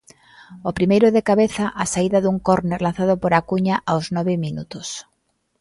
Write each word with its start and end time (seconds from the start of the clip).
O 0.69 0.71
primeiro 0.77 1.07
de 1.15 1.25
cabeza 1.29 1.65
á 1.81 1.83
saída 1.93 2.19
dun 2.21 2.37
córner 2.47 2.79
lanzado 2.85 3.13
por 3.21 3.31
Acuña 3.33 3.75
aos 3.89 4.05
nove 4.15 4.33
minutos. 4.45 4.87